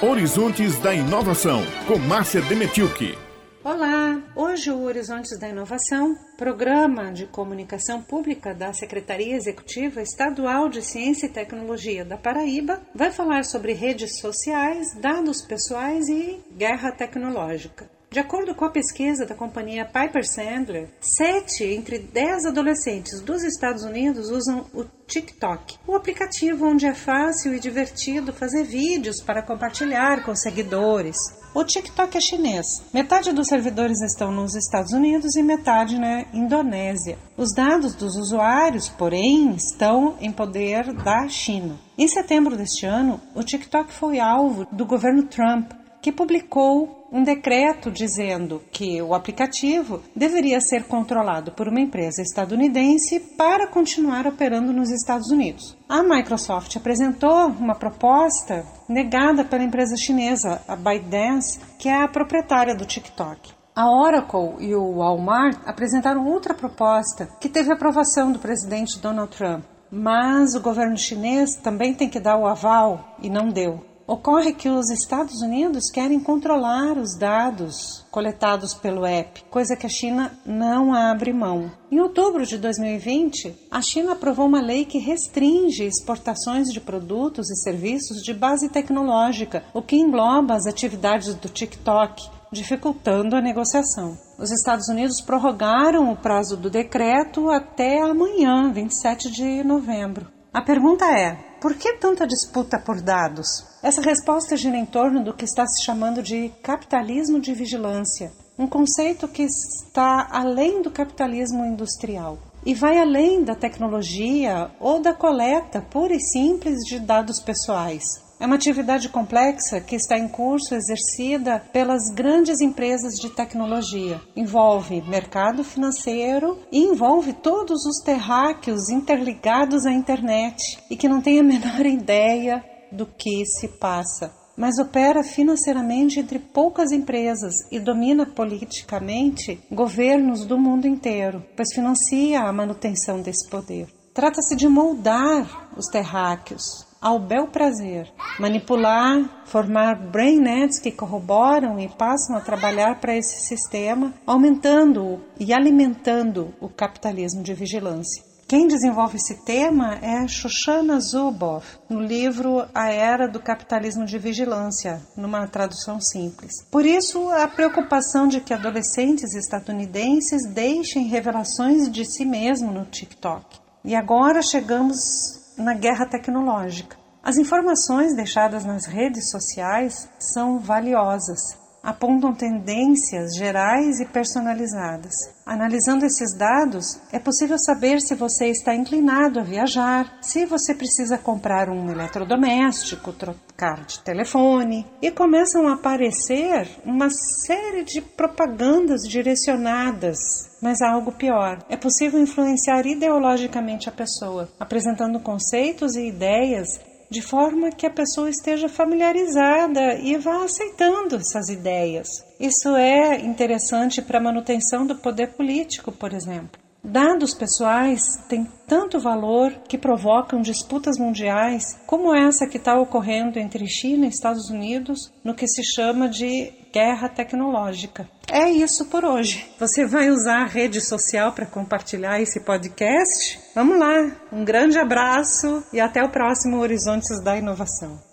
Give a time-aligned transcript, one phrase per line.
[0.00, 3.18] Horizontes da Inovação, com Márcia Demetilke.
[3.64, 4.22] Olá!
[4.36, 11.26] Hoje o Horizontes da Inovação, programa de comunicação pública da Secretaria Executiva Estadual de Ciência
[11.26, 17.90] e Tecnologia da Paraíba, vai falar sobre redes sociais, dados pessoais e guerra tecnológica.
[18.10, 23.84] De acordo com a pesquisa da companhia Piper Sandler, 7 entre 10 adolescentes dos Estados
[23.84, 30.24] Unidos usam o TikTok, o aplicativo onde é fácil e divertido fazer vídeos para compartilhar
[30.24, 31.18] com seguidores.
[31.54, 32.82] O TikTok é chinês.
[32.94, 37.18] Metade dos servidores estão nos Estados Unidos e metade na Indonésia.
[37.36, 41.78] Os dados dos usuários, porém, estão em poder da China.
[41.96, 45.72] Em setembro deste ano, o TikTok foi alvo do governo Trump,
[46.08, 53.20] que publicou um decreto dizendo que o aplicativo deveria ser controlado por uma empresa estadunidense
[53.36, 55.76] para continuar operando nos Estados Unidos.
[55.86, 62.74] A Microsoft apresentou uma proposta negada pela empresa chinesa, a ByteDance, que é a proprietária
[62.74, 63.52] do TikTok.
[63.76, 69.62] A Oracle e o Walmart apresentaram outra proposta que teve aprovação do presidente Donald Trump,
[69.90, 73.87] mas o governo chinês também tem que dar o aval e não deu.
[74.08, 79.90] Ocorre que os Estados Unidos querem controlar os dados coletados pelo app, coisa que a
[79.90, 81.70] China não abre mão.
[81.92, 87.56] Em outubro de 2020, a China aprovou uma lei que restringe exportações de produtos e
[87.56, 94.16] serviços de base tecnológica, o que engloba as atividades do TikTok, dificultando a negociação.
[94.38, 100.37] Os Estados Unidos prorrogaram o prazo do decreto até amanhã, 27 de novembro.
[100.58, 103.64] A pergunta é: por que tanta disputa por dados?
[103.80, 108.66] Essa resposta gira em torno do que está se chamando de capitalismo de vigilância, um
[108.66, 115.80] conceito que está além do capitalismo industrial e vai além da tecnologia ou da coleta
[115.80, 118.02] pura e simples de dados pessoais.
[118.40, 124.20] É uma atividade complexa que está em curso exercida pelas grandes empresas de tecnologia.
[124.36, 131.40] Envolve mercado financeiro e envolve todos os terráqueos interligados à internet e que não têm
[131.40, 134.32] a menor ideia do que se passa.
[134.56, 142.40] Mas opera financeiramente entre poucas empresas e domina politicamente governos do mundo inteiro, pois financia
[142.40, 143.88] a manutenção desse poder.
[144.14, 151.88] Trata-se de moldar os terráqueos, ao bel prazer, manipular, formar brain nets que corroboram e
[151.88, 158.28] passam a trabalhar para esse sistema, aumentando e alimentando o capitalismo de vigilância.
[158.48, 165.02] Quem desenvolve esse tema é Shoshana Zuboff, no livro A Era do Capitalismo de Vigilância,
[165.14, 166.64] numa tradução simples.
[166.70, 173.44] Por isso, a preocupação de que adolescentes estadunidenses deixem revelações de si mesmo no TikTok.
[173.84, 176.96] E agora chegamos na guerra tecnológica.
[177.22, 185.14] As informações deixadas nas redes sociais são valiosas, apontam tendências gerais e personalizadas.
[185.46, 191.16] Analisando esses dados, é possível saber se você está inclinado a viajar, se você precisa
[191.16, 200.48] comprar um eletrodoméstico, trocar de telefone, e começam a aparecer uma série de propagandas direcionadas
[200.60, 201.64] mas há algo pior.
[201.68, 208.28] É possível influenciar ideologicamente a pessoa, apresentando conceitos e ideias de forma que a pessoa
[208.28, 212.08] esteja familiarizada e vá aceitando essas ideias.
[212.38, 216.60] Isso é interessante para a manutenção do poder político, por exemplo.
[216.82, 223.66] Dados pessoais têm tanto valor que provocam disputas mundiais, como essa que está ocorrendo entre
[223.66, 228.08] China e Estados Unidos, no que se chama de guerra tecnológica.
[228.30, 229.46] É isso por hoje.
[229.58, 233.40] Você vai usar a rede social para compartilhar esse podcast?
[233.54, 234.12] Vamos lá!
[234.30, 238.07] Um grande abraço e até o próximo Horizontes da Inovação.